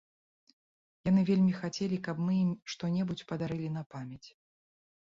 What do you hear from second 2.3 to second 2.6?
ім